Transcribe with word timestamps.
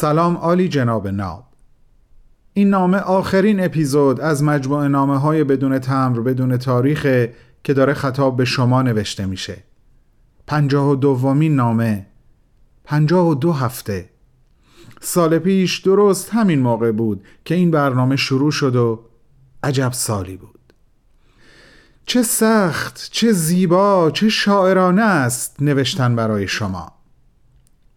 سلام 0.00 0.36
عالی 0.36 0.68
جناب 0.68 1.08
ناب. 1.08 1.44
این 2.52 2.70
نامه 2.70 2.98
آخرین 2.98 3.64
اپیزود 3.64 4.20
از 4.20 4.42
مجموعه 4.42 4.88
نامه 4.88 5.18
های 5.18 5.44
بدون 5.44 5.78
تمر 5.78 6.20
بدون 6.20 6.56
تاریخ 6.56 7.02
که 7.64 7.74
داره 7.74 7.94
خطاب 7.94 8.36
به 8.36 8.44
شما 8.44 8.82
نوشته 8.82 9.26
میشه. 9.26 9.64
پنجاه 10.46 10.90
و 10.90 10.96
دومین 10.96 11.56
نامه. 11.56 12.06
پنجاه 12.84 13.28
و 13.28 13.34
دو 13.34 13.52
هفته. 13.52 14.10
سال 15.00 15.38
پیش 15.38 15.78
درست 15.78 16.30
همین 16.30 16.60
موقع 16.60 16.92
بود 16.92 17.24
که 17.44 17.54
این 17.54 17.70
برنامه 17.70 18.16
شروع 18.16 18.50
شد 18.50 18.76
و 18.76 19.00
عجب 19.62 19.92
سالی 19.92 20.36
بود. 20.36 20.72
چه 22.06 22.22
سخت 22.22 23.08
چه 23.12 23.32
زیبا 23.32 24.10
چه 24.10 24.28
شاعرانه 24.28 25.02
است 25.02 25.62
نوشتن 25.62 26.16
برای 26.16 26.48
شما. 26.48 27.00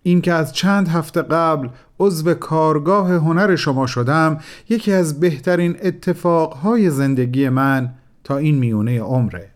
این 0.04 0.22
که 0.22 0.34
از 0.34 0.54
چند 0.54 0.88
هفته 0.88 1.22
قبل 1.22 1.70
عضو 2.00 2.34
کارگاه 2.34 3.12
هنر 3.14 3.56
شما 3.56 3.88
شدم 3.88 4.38
یکی 4.70 4.92
از 4.92 5.20
بهترین 5.20 5.78
اتفاقهای 5.82 6.90
زندگی 6.90 7.50
من 7.50 7.90
تا 8.24 8.38
این 8.38 8.56
میونه 8.56 9.02
عمره. 9.02 9.50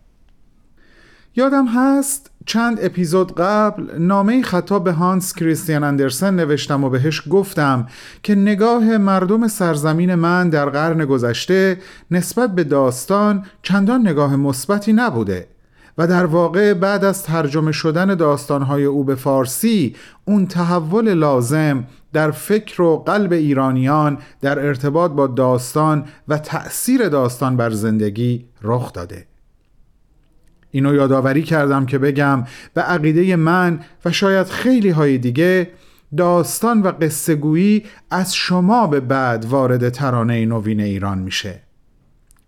یادم 1.36 1.66
هست 1.66 2.30
چند 2.46 2.78
اپیزود 2.82 3.34
قبل 3.34 3.98
نامه 3.98 4.42
خطاب 4.42 4.84
به 4.84 4.92
هانس 4.92 5.34
کریستیان 5.34 5.84
اندرسن 5.84 6.34
نوشتم 6.34 6.84
و 6.84 6.90
بهش 6.90 7.22
گفتم 7.30 7.86
که 8.22 8.34
نگاه 8.34 8.98
مردم 8.98 9.48
سرزمین 9.48 10.14
من 10.14 10.50
در 10.50 10.68
قرن 10.68 11.04
گذشته 11.04 11.78
نسبت 12.10 12.54
به 12.54 12.64
داستان 12.64 13.44
چندان 13.62 14.08
نگاه 14.08 14.36
مثبتی 14.36 14.92
نبوده 14.92 15.46
و 15.98 16.06
در 16.06 16.26
واقع 16.26 16.74
بعد 16.74 17.04
از 17.04 17.22
ترجمه 17.22 17.72
شدن 17.72 18.14
داستانهای 18.14 18.84
او 18.84 19.04
به 19.04 19.14
فارسی 19.14 19.96
اون 20.24 20.46
تحول 20.46 21.14
لازم 21.14 21.84
در 22.12 22.30
فکر 22.30 22.82
و 22.82 22.96
قلب 22.96 23.32
ایرانیان 23.32 24.18
در 24.40 24.58
ارتباط 24.58 25.10
با 25.10 25.26
داستان 25.26 26.04
و 26.28 26.38
تأثیر 26.38 27.08
داستان 27.08 27.56
بر 27.56 27.70
زندگی 27.70 28.46
رخ 28.62 28.92
داده. 28.92 29.26
اینو 30.70 30.94
یادآوری 30.94 31.42
کردم 31.42 31.86
که 31.86 31.98
بگم 31.98 32.44
به 32.74 32.80
عقیده 32.80 33.36
من 33.36 33.80
و 34.04 34.12
شاید 34.12 34.46
خیلی 34.46 34.90
های 34.90 35.18
دیگه 35.18 35.70
داستان 36.16 36.82
و 36.82 36.92
قصه 36.92 37.34
گویی 37.34 37.84
از 38.10 38.34
شما 38.34 38.86
به 38.86 39.00
بعد 39.00 39.44
وارد 39.44 39.88
ترانه 39.88 40.46
نوین 40.46 40.80
ایران 40.80 41.18
میشه. 41.18 41.62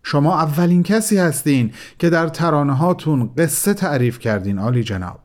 شما 0.03 0.41
اولین 0.41 0.83
کسی 0.83 1.19
هستین 1.19 1.73
که 1.99 2.11
در 2.11 2.29
ترانه 2.29 2.77
هاتون 2.77 3.31
قصه 3.39 3.75
تعریف 3.75 4.19
کردین 4.19 4.59
آلی 4.59 4.83
جناب. 4.83 5.21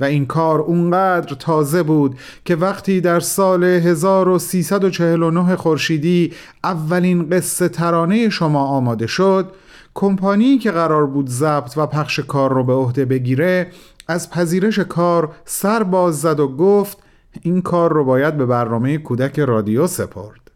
و 0.00 0.04
این 0.04 0.26
کار 0.26 0.60
اونقدر 0.60 1.34
تازه 1.34 1.82
بود 1.82 2.18
که 2.44 2.56
وقتی 2.56 3.00
در 3.00 3.20
سال 3.20 3.64
1349 3.64 5.56
خورشیدی 5.56 6.32
اولین 6.64 7.30
قصه 7.30 7.68
ترانه 7.68 8.28
شما 8.28 8.64
آماده 8.64 9.06
شد 9.06 9.52
کمپانی 9.94 10.58
که 10.58 10.70
قرار 10.70 11.06
بود 11.06 11.28
ضبط 11.28 11.72
و 11.76 11.86
پخش 11.86 12.20
کار 12.20 12.52
رو 12.52 12.64
به 12.64 12.72
عهده 12.72 13.04
بگیره 13.04 13.70
از 14.08 14.30
پذیرش 14.30 14.78
کار 14.78 15.32
سر 15.44 15.82
باز 15.82 16.20
زد 16.20 16.40
و 16.40 16.48
گفت 16.48 16.98
این 17.40 17.62
کار 17.62 17.92
رو 17.92 18.04
باید 18.04 18.36
به 18.36 18.46
برنامه 18.46 18.98
کودک 18.98 19.38
رادیو 19.38 19.86
سپرد. 19.86 20.50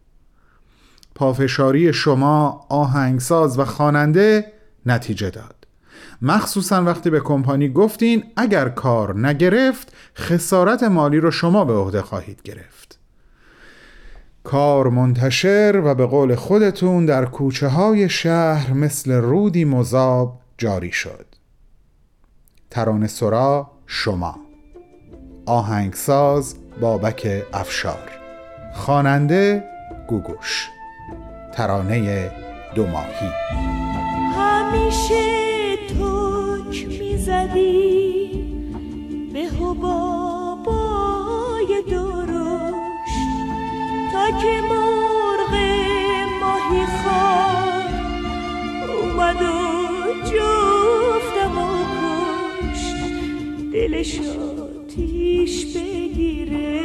پافشاری 1.15 1.93
شما 1.93 2.65
آهنگساز 2.69 3.59
و 3.59 3.65
خواننده 3.65 4.45
نتیجه 4.85 5.29
داد. 5.29 5.56
مخصوصا 6.21 6.83
وقتی 6.83 7.09
به 7.09 7.19
کمپانی 7.19 7.69
گفتین 7.69 8.23
اگر 8.35 8.69
کار 8.69 9.27
نگرفت 9.27 9.93
خسارت 10.15 10.83
مالی 10.83 11.19
رو 11.19 11.31
شما 11.31 11.65
به 11.65 11.73
عهده 11.73 12.01
خواهید 12.01 12.41
گرفت. 12.43 12.99
کار 14.43 14.89
منتشر 14.89 15.81
و 15.85 15.95
به 15.95 16.05
قول 16.05 16.35
خودتون 16.35 17.05
در 17.05 17.25
کوچه 17.25 17.67
های 17.67 18.09
شهر 18.09 18.73
مثل 18.73 19.11
رودی 19.11 19.65
مذاب 19.65 20.39
جاری 20.57 20.91
شد. 20.91 21.25
ترانه 22.69 23.07
سرا 23.07 23.71
شما. 23.85 24.35
آهنگساز 25.45 26.55
بابک 26.81 27.43
افشار. 27.53 28.09
خواننده 28.73 29.63
گوگوش. 30.07 30.67
ترانه 31.53 32.31
دو 32.75 32.87
ماهی. 32.87 33.31
همیشه 34.37 35.46
می‌زدی 37.27 38.29
به 39.33 39.39
حبابای 39.39 40.91
درشت 41.91 43.27
تا 44.13 44.25
که 44.41 44.61
مرغ 44.69 45.53
ماهی 46.41 46.85
خار 46.85 47.91
اومد 49.01 49.41
و 49.41 49.45
جفتم 50.23 51.55
و 51.57 51.61
کشت 51.97 52.99
دلش 53.73 54.13
آتیش 54.19 55.53
بگیره 55.75 56.81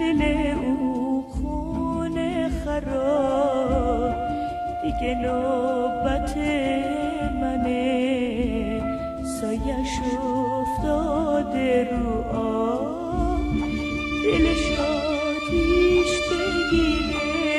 دل 0.00 0.20
خراب. 2.64 4.14
دیگه 4.82 5.12
نوبت 5.14 6.36
منه. 7.40 7.91
سایش 9.52 10.00
افتاده 10.24 11.88
رو 11.90 12.36
آب. 12.36 13.40
دلش 14.24 14.78
آتیش 14.78 16.12
بگیره. 16.30 17.56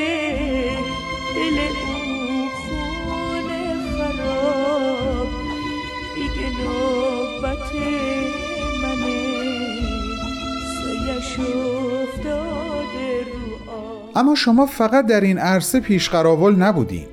دل 1.36 1.58
اون 1.86 2.50
خونه 2.50 3.76
خراب. 3.98 5.28
دیگه 6.16 6.48
نوبت 6.64 7.76
منه. 8.82 9.78
سایش 10.76 11.40
افتاده 11.40 13.24
رو 13.34 14.20
اما 14.20 14.36
شما 14.36 14.66
فقط 14.66 15.06
در 15.06 15.22
این 15.22 15.38
عرصه 15.38 15.80
پیشقراول 15.80 16.56
نبودین. 16.56 17.13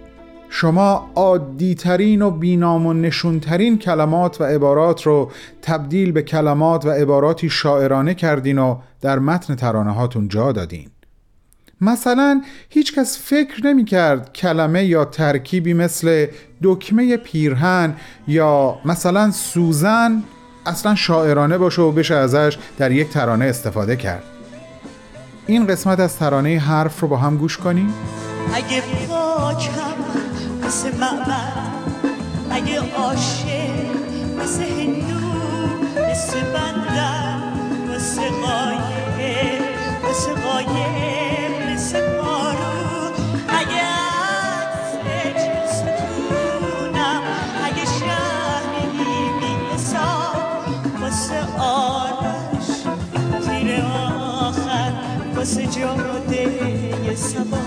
شما 0.52 1.10
عادیترین 1.14 2.22
و 2.22 2.30
بینام 2.30 2.86
و 2.86 2.92
نشونترین 2.92 3.78
کلمات 3.78 4.40
و 4.40 4.44
عبارات 4.44 5.02
رو 5.02 5.30
تبدیل 5.62 6.12
به 6.12 6.22
کلمات 6.22 6.86
و 6.86 6.90
عباراتی 6.90 7.50
شاعرانه 7.50 8.14
کردین 8.14 8.58
و 8.58 8.78
در 9.00 9.18
متن 9.18 9.54
ترانه 9.54 9.92
هاتون 9.92 10.28
جا 10.28 10.52
دادین. 10.52 10.90
مثلا 11.80 12.42
هیچکس 12.68 13.18
فکر 13.22 13.66
نمی 13.66 13.84
کرد 13.84 14.32
کلمه 14.32 14.84
یا 14.84 15.04
ترکیبی 15.04 15.74
مثل 15.74 16.26
دکمه 16.62 17.16
پیرهن 17.16 17.94
یا 18.28 18.78
مثلا 18.84 19.30
سوزن 19.30 20.22
اصلا 20.66 20.94
شاعرانه 20.94 21.58
باشه 21.58 21.82
و 21.82 21.92
بشه 21.92 22.14
ازش 22.14 22.58
در 22.78 22.90
یک 22.90 23.08
ترانه 23.08 23.44
استفاده 23.44 23.96
کرد. 23.96 24.22
این 25.46 25.66
قسمت 25.66 26.00
از 26.00 26.16
ترانه 26.16 26.58
حرف 26.58 27.00
رو 27.00 27.08
با 27.08 27.16
هم 27.16 27.36
گوش 27.36 27.58
کنیم. 27.58 27.94
اگه 28.54 28.82
پاکم 29.08 30.09
مثل 30.70 30.96
معبد 30.96 31.52
اگه 32.50 32.80
عاشق 32.80 33.96
مثل 34.38 34.62
هندو 34.62 35.26
مثل 36.10 36.40
بندر 36.40 37.38
مثل 37.88 38.20
قایم 38.20 39.62
مثل 40.10 40.32
قایم 40.32 41.72
مثل 41.72 42.00
پارو. 42.18 43.12
اگه 43.48 43.82
اصل 44.62 45.06
ستونم 45.68 47.22
اگه 47.64 47.84
شهری 47.84 48.86
بی 49.40 49.74
حساب 49.74 50.66
واسه 51.02 51.40
آرش 51.58 52.20
تیر 56.28 57.16
سبا. 57.16 57.59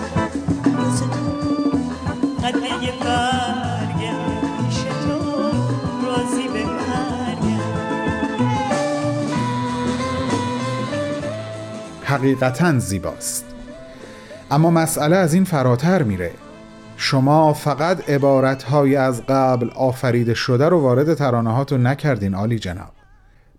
حقیقتا 12.23 12.79
زیباست. 12.79 13.45
اما 14.51 14.71
مسئله 14.71 15.15
از 15.15 15.33
این 15.33 15.43
فراتر 15.43 16.03
میره. 16.03 16.31
شما 16.97 17.53
فقط 17.53 18.09
عبارتهای 18.09 18.95
از 18.95 19.21
قبل 19.25 19.69
آفریده 19.69 20.33
شده 20.33 20.69
رو 20.69 20.79
وارد 20.79 21.13
ترانه 21.13 21.77
نکردین 21.77 22.33
عالی 22.33 22.59
جناب. 22.59 22.91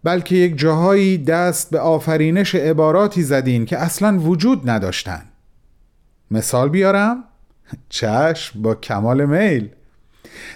بلکه 0.05 0.37
یک 0.37 0.59
جاهایی 0.59 1.19
دست 1.19 1.71
به 1.71 1.79
آفرینش 1.79 2.55
عباراتی 2.55 3.23
زدین 3.23 3.67
که 3.67 3.79
اصلا 3.79 4.19
وجود 4.19 4.71
نداشتن. 4.71 5.23
مثال 6.31 6.69
بیارم؟ 6.69 7.25
چشم 7.89 8.63
با 8.63 8.75
کمال 8.75 9.25
میل. 9.25 9.69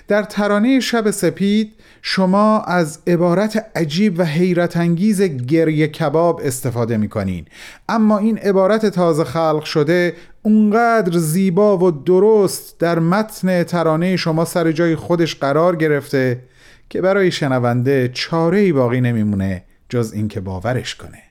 در 0.09 0.23
ترانه 0.23 0.81
شب 0.81 1.11
سپید 1.11 1.73
شما 2.03 2.61
از 2.61 2.99
عبارت 3.07 3.67
عجیب 3.75 4.19
و 4.19 4.25
حیرت 4.25 4.77
انگیز 4.77 5.23
گریه 5.23 5.87
کباب 5.87 6.41
استفاده 6.45 6.97
می 6.97 7.09
کنین 7.09 7.45
اما 7.89 8.19
این 8.19 8.39
عبارت 8.39 8.87
تازه 8.87 9.25
خلق 9.25 9.65
شده 9.65 10.15
اونقدر 10.43 11.19
زیبا 11.19 11.79
و 11.79 11.91
درست 11.91 12.81
در 12.81 12.99
متن 12.99 13.63
ترانه 13.63 14.17
شما 14.17 14.45
سر 14.45 14.73
جای 14.73 14.97
خودش 14.97 15.35
قرار 15.35 15.77
گرفته 15.77 16.43
که 16.91 17.01
برای 17.01 17.31
شنونده 17.31 18.11
چاره 18.13 18.59
ای 18.59 18.73
باقی 18.73 19.01
نمیمونه 19.01 19.65
جز 19.89 20.13
اینکه 20.13 20.41
باورش 20.41 20.95
کنه. 20.95 21.23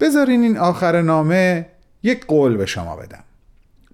بذارین 0.00 0.42
این 0.42 0.58
آخر 0.58 1.02
نامه 1.02 1.66
یک 2.02 2.26
قول 2.26 2.56
به 2.56 2.66
شما 2.66 2.96
بدم. 2.96 3.24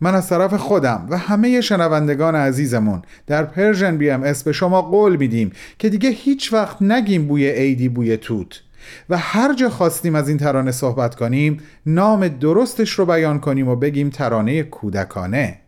من 0.00 0.14
از 0.14 0.28
طرف 0.28 0.54
خودم 0.54 1.06
و 1.10 1.19
همه 1.19 1.60
شنوندگان 1.60 2.34
عزیزمون 2.34 3.02
در 3.26 3.44
Persian 3.44 3.96
BMS 3.96 4.43
به 4.43 4.52
شما 4.52 4.82
قول 4.82 5.16
میدیم 5.16 5.52
که 5.78 5.88
دیگه 5.88 6.10
هیچ 6.10 6.52
وقت 6.52 6.82
نگیم 6.82 7.26
بوی 7.26 7.50
عیدی 7.50 7.88
بوی 7.88 8.16
توپ 8.17 8.62
و 9.10 9.19
هر 9.19 9.54
جا 9.54 9.70
خواستیم 9.70 10.14
از 10.14 10.28
این 10.28 10.38
ترانه 10.38 10.72
صحبت 10.72 11.14
کنیم 11.14 11.60
نام 11.87 12.28
درستش 12.28 12.90
رو 12.90 13.06
بیان 13.06 13.40
کنیم 13.40 13.69
و 13.69 13.76
بگیم 13.76 14.10
ترانه 14.10 14.62
کودکانه. 14.62 15.58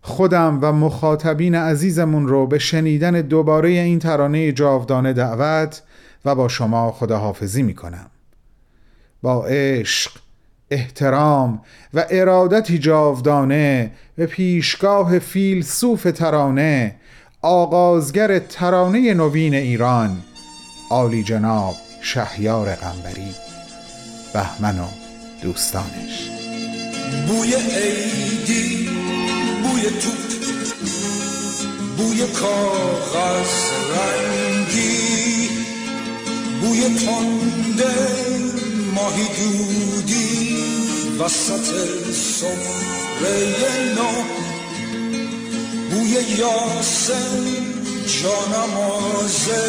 خودم 0.00 0.58
و 0.62 0.72
مخاطبین 0.72 1.54
عزیزمون 1.54 2.28
رو 2.28 2.46
به 2.46 2.58
شنیدن 2.58 3.20
دوباره 3.20 3.68
این 3.68 3.98
ترانه 3.98 4.52
جاودانه 4.52 5.12
دعوت 5.12 5.82
و 6.24 6.34
با 6.34 6.48
شما 6.48 6.92
خداحافظی 6.92 7.62
می‌کنم. 7.62 8.10
با 9.22 9.46
عشق 9.46 10.23
احترام 10.70 11.60
و 11.94 12.06
ارادتی 12.10 12.78
جاودانه 12.78 13.90
به 14.16 14.26
پیشگاه 14.26 15.18
فیلسوف 15.18 16.02
ترانه 16.02 16.94
آغازگر 17.42 18.38
ترانه 18.38 19.14
نوین 19.14 19.54
ایران 19.54 20.22
عالی 20.90 21.22
جناب 21.22 21.74
شهیار 22.00 22.74
قنبری 22.74 23.34
بهمن 24.34 24.78
و 24.78 24.86
دوستانش. 25.42 26.30
بوی 27.26 27.54
عیدی 27.54 28.88
بوی 29.62 29.82
توت 29.82 30.34
بوی 31.96 32.18
کاغذ 32.18 33.52
رنگی 33.90 35.48
بوی 36.60 36.80
تنده 36.80 37.94
ماهی 38.94 39.28
دودی. 39.28 40.53
وسط 41.18 41.68
سفره 42.12 43.94
نو 43.96 44.12
بوی 45.90 46.14
یاسم 46.38 47.44
جانمازه 48.22 49.64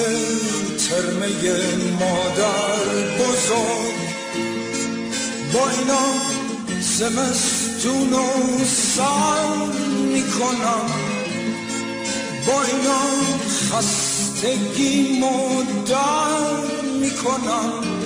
ترمه 0.89 1.29
مادر 1.99 2.85
بزرگ. 3.19 3.95
با 5.53 5.69
اینا 5.69 6.05
زمستون 6.81 8.13
و 8.13 8.25
سر 8.95 9.55
می‌کنم. 10.13 10.85
با 12.47 12.63
اینا 12.63 13.03
خستگی 13.71 15.19
مدر 15.19 16.57
می‌کنم. 17.01 18.04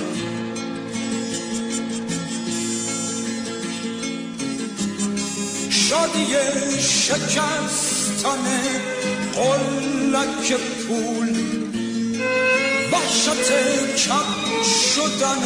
شادی 5.89 6.33
شکستن 6.81 8.45
قلک 9.36 10.47
پول 10.88 11.36
وحشت 12.91 13.50
کم 13.97 14.30
شدن 14.63 15.44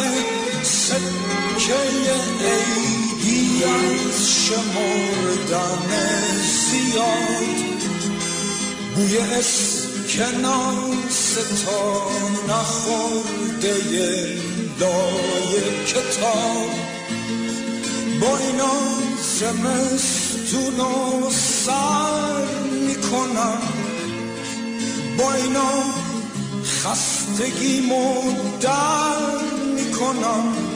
سکه 0.63 1.81
عیدی 2.43 3.63
از 3.63 4.17
شمردن 4.29 5.89
زیاد. 6.71 7.59
بوی 8.95 9.17
اسکناس 9.17 10.53
تا 11.65 11.81
نخورده 12.49 13.75
لای 14.79 15.53
کتاب. 15.87 16.71
با 18.21 18.37
اینا 18.37 18.73
زمستون 19.39 20.22
و 20.53 21.29
سر 21.29 22.45
می‌کنم. 22.88 23.57
با 25.17 25.33
اینا 25.33 25.83
خستگی 26.65 27.81
در 28.61 29.41
می‌کنم. 29.75 30.72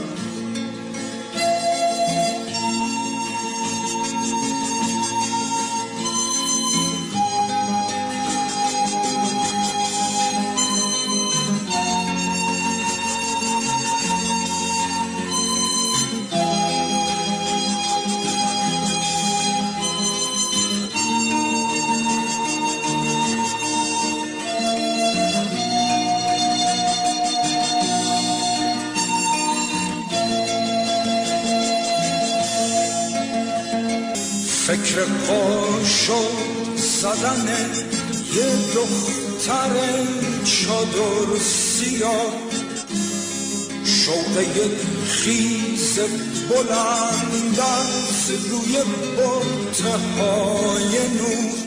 فکر 34.83 35.03
پا 35.03 35.83
شد 35.83 36.77
زدن 36.77 37.47
یه 38.35 38.45
دختر 38.75 39.69
چادر 40.43 41.39
سیاه. 41.43 42.33
شوق 43.85 44.41
یک 44.41 45.07
خیز 45.09 45.99
بلند 46.49 47.59
از 47.59 48.31
روی 48.49 48.77
بطه 49.17 49.97
نور. 51.17 51.57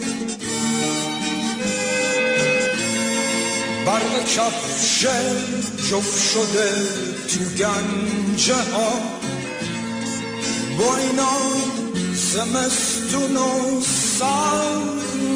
برق 3.87 4.25
کفش 4.25 5.07
جفت 5.91 6.33
شده 6.33 6.73
تو 7.29 7.45
گنجه 7.45 8.55
ها 8.55 8.93
با 10.79 10.97
اینا 10.97 11.41
زمستون 13.11 13.37
و 13.37 13.81
سر 14.19 14.77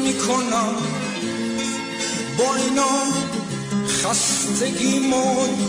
می‌کنم. 0.03 0.75
با 2.37 2.55
اینا 2.55 3.03
خستگی 3.87 4.99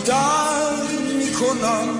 در 0.05 0.83
می‌کنم. 1.17 1.99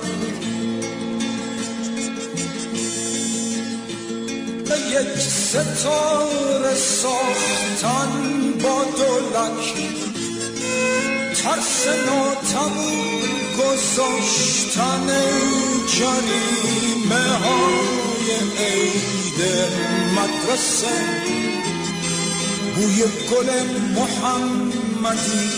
یک 4.90 5.18
ستاره 5.18 6.74
ساختن 6.74 8.10
با 8.62 8.84
دولک 8.84 9.74
ترس 11.42 11.86
ناتمون 11.86 13.20
گذاشتن 13.58 15.06
جریمه 15.86 17.32
های 17.32 18.07
عید 18.58 19.40
مدرسه 20.16 20.96
بوی 22.76 23.02
گل 23.30 23.48
محمدی 23.94 25.48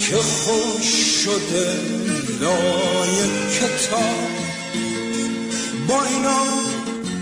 که 0.00 0.16
خوش 0.16 0.86
شده 1.24 1.80
لای 2.40 3.16
کتاب. 3.50 4.30
با 5.88 6.04
اینا 6.04 6.44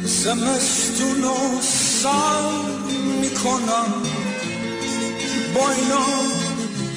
زمستون 0.04 1.24
و 1.24 1.60
سر 2.02 2.50
می‌کنم 3.20 3.92
با 5.54 5.70
اینا 5.70 6.06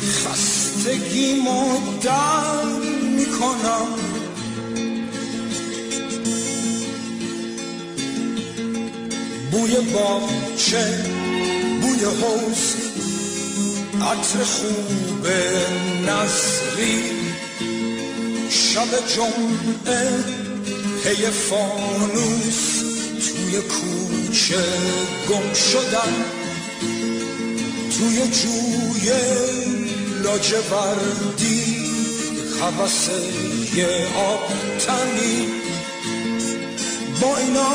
خستگی 0.03 1.33
در 2.03 2.65
می‌کنم. 3.03 4.04
بوی 9.55 9.75
باغچه 9.93 11.03
بوی 11.81 12.05
حوز 12.05 12.75
عطر 14.01 14.43
خوب 14.43 15.27
نصری 16.07 17.03
شب 18.49 18.87
جمعه 19.15 20.09
پی 21.03 21.25
فانوس 21.25 22.83
توی 23.25 23.61
کوچه 23.61 24.63
گم 25.29 25.53
شدن 25.53 26.13
توی 27.97 28.17
جوی 28.17 29.11
لاجوردی 30.23 31.75
یه 33.75 34.07
آب 34.17 34.47
تنی 34.79 35.64
با 37.21 37.37
اینا 37.37 37.73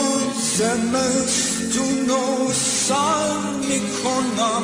زمستون 0.58 2.10
و 2.10 2.52
سر 2.88 3.50
می‌کنم. 3.68 4.62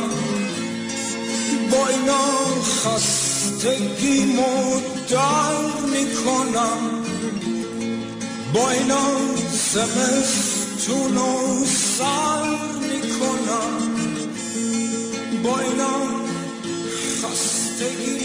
با 1.71 1.89
اینا 1.89 2.27
خستگی 2.63 4.25
مدر 4.25 5.63
می‌کنم. 5.93 7.05
با 8.55 8.71
اینا 8.71 9.07
زمستون 9.73 11.17
و 11.17 11.65
سر 11.99 12.45
می‌کنم. 12.81 13.97
با 15.43 15.59
اینا 15.61 15.97
خستگی 17.23 18.16